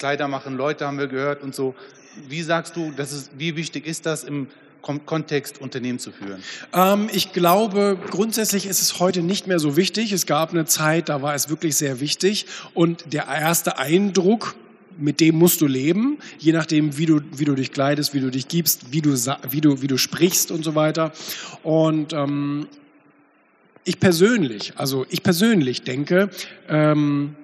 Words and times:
Kleider 0.00 0.28
machen 0.28 0.56
Leute, 0.56 0.86
haben 0.86 0.98
wir 0.98 1.08
gehört 1.08 1.42
und 1.42 1.54
so. 1.54 1.74
Wie 2.26 2.40
sagst 2.40 2.74
du, 2.74 2.90
ist, 2.96 3.30
wie 3.36 3.54
wichtig 3.54 3.86
ist 3.86 4.06
das 4.06 4.24
im 4.24 4.46
Kontext 4.80 5.60
Unternehmen 5.60 5.98
zu 5.98 6.10
führen? 6.10 6.42
Ähm, 6.72 7.10
ich 7.12 7.34
glaube, 7.34 7.98
grundsätzlich 8.10 8.66
ist 8.66 8.80
es 8.80 8.98
heute 8.98 9.20
nicht 9.22 9.46
mehr 9.46 9.58
so 9.58 9.76
wichtig. 9.76 10.12
Es 10.12 10.24
gab 10.24 10.52
eine 10.52 10.64
Zeit, 10.64 11.10
da 11.10 11.20
war 11.20 11.34
es 11.34 11.50
wirklich 11.50 11.76
sehr 11.76 12.00
wichtig. 12.00 12.46
Und 12.72 13.12
der 13.12 13.26
erste 13.26 13.76
Eindruck, 13.76 14.56
mit 14.96 15.20
dem 15.20 15.36
musst 15.36 15.60
du 15.60 15.66
leben, 15.66 16.18
je 16.38 16.52
nachdem, 16.52 16.96
wie 16.96 17.04
du, 17.04 17.20
wie 17.36 17.44
du 17.44 17.54
dich 17.54 17.70
kleidest, 17.70 18.14
wie 18.14 18.20
du 18.20 18.30
dich 18.30 18.48
gibst, 18.48 18.92
wie 18.92 19.02
du, 19.02 19.14
wie 19.50 19.60
du, 19.60 19.82
wie 19.82 19.86
du 19.86 19.98
sprichst 19.98 20.50
und 20.50 20.64
so 20.64 20.74
weiter. 20.74 21.12
Und 21.62 22.14
ähm, 22.14 22.68
ich 23.84 24.00
persönlich, 24.00 24.72
also 24.76 25.04
ich 25.10 25.22
persönlich 25.22 25.82
denke, 25.82 26.30
ähm, 26.70 27.36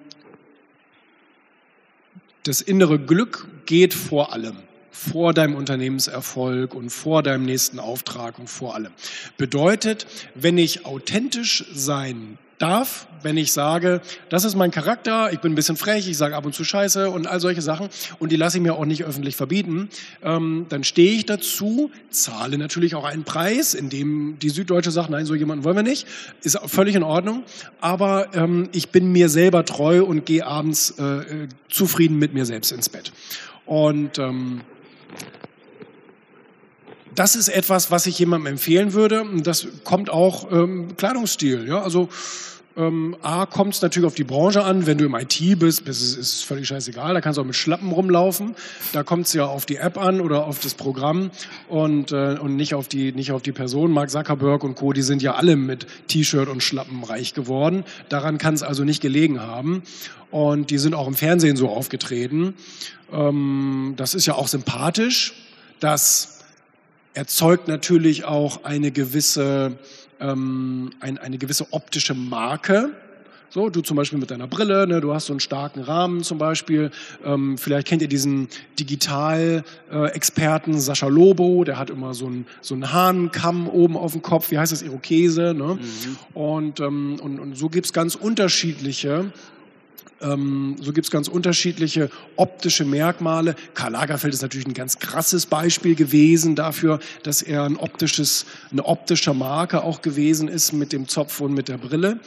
das 2.46 2.60
innere 2.60 2.98
Glück 2.98 3.48
geht 3.66 3.94
vor 3.94 4.32
allem 4.32 4.56
vor 4.96 5.34
deinem 5.34 5.54
Unternehmenserfolg 5.54 6.74
und 6.74 6.88
vor 6.88 7.22
deinem 7.22 7.44
nächsten 7.44 7.78
Auftrag 7.78 8.38
und 8.38 8.48
vor 8.48 8.74
allem. 8.74 8.92
Bedeutet, 9.36 10.06
wenn 10.34 10.56
ich 10.56 10.86
authentisch 10.86 11.64
sein 11.72 12.38
darf, 12.58 13.06
wenn 13.22 13.36
ich 13.36 13.52
sage, 13.52 14.00
das 14.28 14.44
ist 14.44 14.54
mein 14.54 14.70
Charakter, 14.70 15.32
ich 15.32 15.40
bin 15.40 15.52
ein 15.52 15.54
bisschen 15.54 15.76
frech, 15.76 16.08
ich 16.08 16.16
sage 16.16 16.36
ab 16.36 16.46
und 16.46 16.54
zu 16.54 16.64
Scheiße 16.64 17.10
und 17.10 17.26
all 17.26 17.40
solche 17.40 17.60
Sachen 17.60 17.88
und 18.18 18.32
die 18.32 18.36
lasse 18.36 18.58
ich 18.58 18.62
mir 18.62 18.74
auch 18.74 18.84
nicht 18.84 19.04
öffentlich 19.04 19.36
verbieten, 19.36 19.88
ähm, 20.22 20.66
dann 20.68 20.84
stehe 20.84 21.12
ich 21.12 21.26
dazu, 21.26 21.90
zahle 22.10 22.56
natürlich 22.56 22.94
auch 22.94 23.04
einen 23.04 23.24
Preis, 23.24 23.74
in 23.74 23.90
dem 23.90 24.38
die 24.38 24.50
Süddeutsche 24.50 24.90
sagt, 24.90 25.10
nein, 25.10 25.26
so 25.26 25.34
jemanden 25.34 25.64
wollen 25.64 25.76
wir 25.76 25.82
nicht, 25.82 26.06
ist 26.42 26.58
völlig 26.66 26.94
in 26.94 27.02
Ordnung, 27.02 27.42
aber 27.80 28.34
ähm, 28.34 28.68
ich 28.72 28.90
bin 28.90 29.12
mir 29.12 29.28
selber 29.28 29.64
treu 29.64 30.04
und 30.04 30.24
gehe 30.24 30.46
abends 30.46 30.92
äh, 30.98 31.48
zufrieden 31.68 32.18
mit 32.18 32.32
mir 32.32 32.46
selbst 32.46 32.72
ins 32.72 32.88
Bett. 32.88 33.12
Und 33.66 34.18
ähm, 34.18 34.60
das 37.16 37.34
ist 37.34 37.48
etwas, 37.48 37.90
was 37.90 38.06
ich 38.06 38.18
jemandem 38.18 38.52
empfehlen 38.52 38.92
würde. 38.92 39.24
Das 39.42 39.66
kommt 39.84 40.10
auch 40.10 40.52
ähm, 40.52 40.96
Kleidungsstil. 40.96 41.66
Ja? 41.66 41.82
Also 41.82 42.08
ähm, 42.76 43.16
A, 43.22 43.46
kommt 43.46 43.74
es 43.74 43.82
natürlich 43.82 44.06
auf 44.06 44.14
die 44.14 44.24
Branche 44.24 44.62
an. 44.62 44.86
Wenn 44.86 44.98
du 44.98 45.06
im 45.06 45.14
IT 45.14 45.58
bist, 45.58 45.88
ist 45.88 46.18
es 46.18 46.42
völlig 46.42 46.68
scheißegal. 46.68 47.14
Da 47.14 47.20
kannst 47.20 47.38
du 47.38 47.42
auch 47.42 47.46
mit 47.46 47.56
Schlappen 47.56 47.90
rumlaufen. 47.90 48.54
Da 48.92 49.02
kommt 49.02 49.26
es 49.26 49.32
ja 49.32 49.46
auf 49.46 49.64
die 49.66 49.76
App 49.76 49.98
an 49.98 50.20
oder 50.20 50.46
auf 50.46 50.60
das 50.60 50.74
Programm 50.74 51.30
und, 51.68 52.12
äh, 52.12 52.36
und 52.40 52.56
nicht, 52.56 52.74
auf 52.74 52.88
die, 52.88 53.12
nicht 53.12 53.32
auf 53.32 53.42
die 53.42 53.52
Person. 53.52 53.92
Mark 53.92 54.10
Zuckerberg 54.10 54.62
und 54.62 54.74
Co., 54.74 54.92
die 54.92 55.02
sind 55.02 55.22
ja 55.22 55.34
alle 55.34 55.56
mit 55.56 55.86
T-Shirt 56.08 56.48
und 56.48 56.62
Schlappen 56.62 57.02
reich 57.02 57.32
geworden. 57.32 57.84
Daran 58.08 58.38
kann 58.38 58.54
es 58.54 58.62
also 58.62 58.84
nicht 58.84 59.00
gelegen 59.00 59.40
haben. 59.40 59.82
Und 60.30 60.70
die 60.70 60.78
sind 60.78 60.94
auch 60.94 61.08
im 61.08 61.14
Fernsehen 61.14 61.56
so 61.56 61.70
aufgetreten. 61.70 62.54
Ähm, 63.12 63.94
das 63.96 64.14
ist 64.14 64.26
ja 64.26 64.34
auch 64.34 64.48
sympathisch. 64.48 65.34
Das 65.80 66.35
erzeugt 67.16 67.66
natürlich 67.66 68.24
auch 68.24 68.64
eine 68.64 68.90
gewisse, 68.90 69.78
ähm, 70.20 70.90
ein, 71.00 71.16
eine 71.18 71.38
gewisse 71.38 71.72
optische 71.72 72.14
Marke. 72.14 72.90
So, 73.48 73.70
du 73.70 73.80
zum 73.80 73.96
Beispiel 73.96 74.18
mit 74.18 74.30
deiner 74.30 74.46
Brille, 74.46 74.86
ne, 74.86 75.00
du 75.00 75.14
hast 75.14 75.26
so 75.26 75.32
einen 75.32 75.40
starken 75.40 75.80
Rahmen 75.80 76.22
zum 76.22 76.36
Beispiel. 76.36 76.90
Ähm, 77.24 77.56
vielleicht 77.56 77.86
kennt 77.86 78.02
ihr 78.02 78.08
diesen 78.08 78.48
Digital-Experten 78.78 80.74
äh, 80.74 80.78
Sascha 80.78 81.06
Lobo, 81.06 81.64
der 81.64 81.78
hat 81.78 81.88
immer 81.88 82.12
so 82.12 82.26
einen, 82.26 82.46
so 82.60 82.74
einen 82.74 82.92
Hahnenkamm 82.92 83.66
oben 83.66 83.96
auf 83.96 84.12
dem 84.12 84.20
Kopf, 84.20 84.50
wie 84.50 84.58
heißt 84.58 84.72
das, 84.72 84.82
Irokese. 84.82 85.54
Ne? 85.56 85.78
Mhm. 85.80 86.16
Und, 86.34 86.80
ähm, 86.80 87.18
und, 87.22 87.40
und 87.40 87.56
so 87.56 87.70
gibt's 87.70 87.94
ganz 87.94 88.14
unterschiedliche 88.14 89.32
ähm, 90.20 90.76
so 90.80 90.92
gibt 90.92 91.06
es 91.06 91.10
ganz 91.10 91.28
unterschiedliche 91.28 92.10
optische 92.36 92.84
Merkmale. 92.84 93.54
Karl 93.74 93.92
Lagerfeld 93.92 94.34
ist 94.34 94.42
natürlich 94.42 94.66
ein 94.66 94.74
ganz 94.74 94.98
krasses 94.98 95.46
Beispiel 95.46 95.94
gewesen 95.94 96.56
dafür, 96.56 97.00
dass 97.22 97.42
er 97.42 97.64
ein 97.64 97.76
optisches, 97.76 98.46
eine 98.70 98.84
optische 98.84 99.34
Marke 99.34 99.82
auch 99.82 100.02
gewesen 100.02 100.48
ist 100.48 100.72
mit 100.72 100.92
dem 100.92 101.08
Zopf 101.08 101.40
und 101.40 101.54
mit 101.54 101.68
der 101.68 101.78
Brille. 101.78 102.20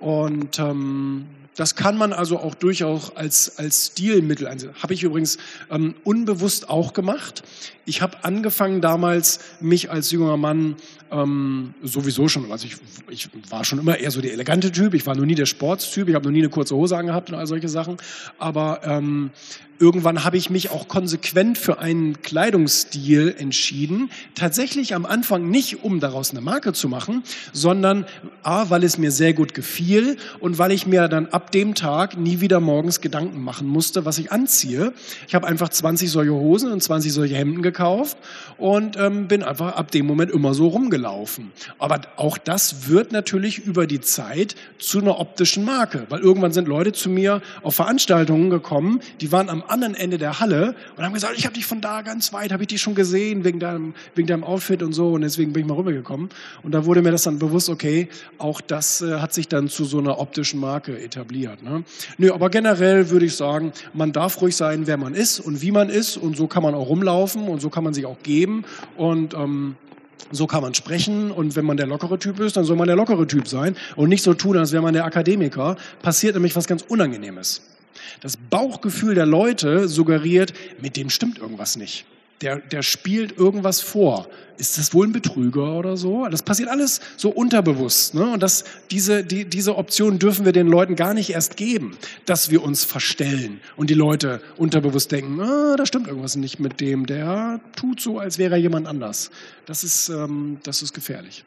Und 0.00 0.58
ähm, 0.58 1.26
das 1.58 1.74
kann 1.74 1.98
man 1.98 2.12
also 2.12 2.38
auch 2.38 2.54
durchaus 2.54 3.16
als, 3.16 3.58
als 3.58 3.88
Stilmittel 3.88 4.46
einsetzen. 4.46 4.80
Habe 4.80 4.94
ich 4.94 5.02
übrigens 5.02 5.38
ähm, 5.72 5.96
unbewusst 6.04 6.70
auch 6.70 6.92
gemacht. 6.92 7.42
Ich 7.84 8.00
habe 8.00 8.22
angefangen 8.22 8.80
damals, 8.80 9.40
mich 9.60 9.90
als 9.90 10.12
junger 10.12 10.36
Mann 10.36 10.76
ähm, 11.10 11.74
sowieso 11.82 12.28
schon, 12.28 12.52
also 12.52 12.66
ich, 12.66 12.76
ich 13.10 13.28
war 13.50 13.64
schon 13.64 13.80
immer 13.80 13.98
eher 13.98 14.12
so 14.12 14.20
der 14.20 14.32
elegante 14.34 14.70
Typ, 14.70 14.94
ich 14.94 15.04
war 15.06 15.16
noch 15.16 15.24
nie 15.24 15.34
der 15.34 15.46
Sportstyp, 15.46 16.08
ich 16.08 16.14
habe 16.14 16.26
noch 16.26 16.32
nie 16.32 16.40
eine 16.40 16.48
kurze 16.48 16.76
Hose 16.76 16.96
angehabt 16.96 17.30
und 17.30 17.34
all 17.34 17.46
solche 17.48 17.68
Sachen. 17.68 17.96
Aber 18.38 18.82
ähm, 18.84 19.30
irgendwann 19.78 20.24
habe 20.24 20.36
ich 20.36 20.50
mich 20.50 20.70
auch 20.70 20.88
konsequent 20.88 21.58
für 21.58 21.78
einen 21.78 22.22
Kleidungsstil 22.22 23.34
entschieden. 23.38 24.10
Tatsächlich 24.34 24.94
am 24.94 25.06
Anfang 25.06 25.48
nicht, 25.48 25.82
um 25.82 26.00
daraus 26.00 26.30
eine 26.30 26.40
Marke 26.40 26.72
zu 26.72 26.88
machen, 26.88 27.22
sondern 27.52 28.06
A, 28.42 28.70
weil 28.70 28.84
es 28.84 28.98
mir 28.98 29.10
sehr 29.10 29.32
gut 29.32 29.54
gefiel 29.54 30.16
und 30.40 30.58
weil 30.58 30.72
ich 30.72 30.86
mir 30.86 31.08
dann 31.08 31.26
ab 31.26 31.47
dem 31.48 31.74
Tag 31.74 32.16
nie 32.16 32.40
wieder 32.40 32.60
morgens 32.60 33.00
Gedanken 33.00 33.42
machen 33.42 33.66
musste, 33.66 34.04
was 34.04 34.18
ich 34.18 34.32
anziehe. 34.32 34.92
Ich 35.26 35.34
habe 35.34 35.46
einfach 35.46 35.68
20 35.68 36.10
solche 36.10 36.32
Hosen 36.32 36.72
und 36.72 36.82
20 36.82 37.12
solche 37.12 37.34
Hemden 37.34 37.62
gekauft 37.62 38.16
und 38.56 38.96
ähm, 38.96 39.28
bin 39.28 39.42
einfach 39.42 39.76
ab 39.76 39.90
dem 39.90 40.06
Moment 40.06 40.30
immer 40.30 40.54
so 40.54 40.68
rumgelaufen. 40.68 41.52
Aber 41.78 42.00
auch 42.16 42.38
das 42.38 42.88
wird 42.88 43.12
natürlich 43.12 43.58
über 43.58 43.86
die 43.86 44.00
Zeit 44.00 44.54
zu 44.78 45.00
einer 45.00 45.18
optischen 45.18 45.64
Marke, 45.64 46.06
weil 46.08 46.20
irgendwann 46.20 46.52
sind 46.52 46.68
Leute 46.68 46.92
zu 46.92 47.08
mir 47.08 47.40
auf 47.62 47.76
Veranstaltungen 47.76 48.50
gekommen, 48.50 49.00
die 49.20 49.32
waren 49.32 49.48
am 49.48 49.62
anderen 49.66 49.94
Ende 49.94 50.18
der 50.18 50.40
Halle 50.40 50.74
und 50.96 51.04
haben 51.04 51.14
gesagt, 51.14 51.34
ich 51.36 51.44
habe 51.44 51.54
dich 51.54 51.66
von 51.66 51.80
da 51.80 52.02
ganz 52.02 52.32
weit, 52.32 52.52
habe 52.52 52.62
ich 52.62 52.68
dich 52.68 52.80
schon 52.80 52.94
gesehen 52.94 53.44
wegen 53.44 53.60
deinem, 53.60 53.94
wegen 54.14 54.28
deinem 54.28 54.44
Outfit 54.44 54.82
und 54.82 54.92
so 54.92 55.12
und 55.12 55.22
deswegen 55.22 55.52
bin 55.52 55.62
ich 55.62 55.68
mal 55.68 55.74
rübergekommen. 55.74 56.28
Und 56.62 56.72
da 56.72 56.84
wurde 56.84 57.02
mir 57.02 57.10
das 57.10 57.22
dann 57.22 57.38
bewusst, 57.38 57.68
okay, 57.68 58.08
auch 58.38 58.60
das 58.60 59.00
äh, 59.00 59.18
hat 59.20 59.32
sich 59.32 59.48
dann 59.48 59.68
zu 59.68 59.84
so 59.84 59.98
einer 59.98 60.18
optischen 60.18 60.60
Marke 60.60 60.98
etabliert. 60.98 61.37
Ne? 61.62 61.84
Nö, 62.18 62.32
aber 62.32 62.50
generell 62.50 63.10
würde 63.10 63.26
ich 63.26 63.36
sagen, 63.36 63.72
man 63.94 64.12
darf 64.12 64.40
ruhig 64.40 64.56
sein, 64.56 64.86
wer 64.86 64.96
man 64.96 65.14
ist 65.14 65.40
und 65.40 65.62
wie 65.62 65.70
man 65.70 65.88
ist 65.88 66.16
und 66.16 66.36
so 66.36 66.46
kann 66.46 66.62
man 66.62 66.74
auch 66.74 66.88
rumlaufen 66.88 67.48
und 67.48 67.60
so 67.60 67.70
kann 67.70 67.84
man 67.84 67.94
sich 67.94 68.06
auch 68.06 68.18
geben 68.22 68.64
und 68.96 69.34
ähm, 69.34 69.76
so 70.30 70.46
kann 70.46 70.62
man 70.62 70.74
sprechen 70.74 71.30
und 71.30 71.56
wenn 71.56 71.64
man 71.64 71.76
der 71.76 71.86
lockere 71.86 72.18
Typ 72.18 72.40
ist, 72.40 72.56
dann 72.56 72.64
soll 72.64 72.76
man 72.76 72.86
der 72.86 72.96
lockere 72.96 73.26
Typ 73.26 73.48
sein 73.48 73.76
und 73.96 74.08
nicht 74.08 74.22
so 74.22 74.34
tun, 74.34 74.56
als 74.56 74.72
wäre 74.72 74.82
man 74.82 74.94
der 74.94 75.04
Akademiker. 75.04 75.76
Passiert 76.02 76.34
nämlich 76.34 76.54
was 76.56 76.66
ganz 76.66 76.82
Unangenehmes. 76.82 77.62
Das 78.20 78.36
Bauchgefühl 78.36 79.14
der 79.14 79.26
Leute 79.26 79.88
suggeriert, 79.88 80.52
mit 80.80 80.96
dem 80.96 81.10
stimmt 81.10 81.38
irgendwas 81.38 81.76
nicht. 81.76 82.04
Der, 82.40 82.56
der 82.56 82.82
spielt 82.82 83.36
irgendwas 83.36 83.80
vor. 83.80 84.28
Ist 84.58 84.76
das 84.76 84.92
wohl 84.92 85.06
ein 85.06 85.12
Betrüger 85.12 85.74
oder 85.74 85.96
so? 85.96 86.26
Das 86.28 86.42
passiert 86.42 86.68
alles 86.68 87.00
so 87.16 87.30
unterbewusst. 87.30 88.14
Ne? 88.14 88.32
Und 88.32 88.42
das, 88.42 88.64
diese, 88.90 89.24
die, 89.24 89.44
diese 89.44 89.76
Option 89.76 90.18
dürfen 90.18 90.44
wir 90.44 90.52
den 90.52 90.66
Leuten 90.66 90.96
gar 90.96 91.14
nicht 91.14 91.30
erst 91.30 91.56
geben, 91.56 91.96
dass 92.26 92.50
wir 92.50 92.62
uns 92.62 92.84
verstellen 92.84 93.60
und 93.76 93.90
die 93.90 93.94
Leute 93.94 94.40
unterbewusst 94.56 95.12
denken, 95.12 95.40
ah, 95.40 95.76
da 95.76 95.86
stimmt 95.86 96.08
irgendwas 96.08 96.36
nicht 96.36 96.58
mit 96.58 96.80
dem, 96.80 97.06
der 97.06 97.60
tut 97.76 98.00
so, 98.00 98.18
als 98.18 98.38
wäre 98.38 98.54
er 98.54 98.60
jemand 98.60 98.86
anders. 98.86 99.30
Das 99.66 99.84
ist, 99.84 100.08
ähm, 100.08 100.58
das 100.64 100.82
ist 100.82 100.92
gefährlich. 100.92 101.44